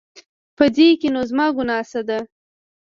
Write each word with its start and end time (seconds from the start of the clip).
په 0.57 0.65
دې 0.75 0.87
کې 0.99 1.09
نو 1.13 1.21
زما 1.29 1.45
ګناه 1.57 1.83
څه 1.91 2.01
ده؟ 2.07 2.19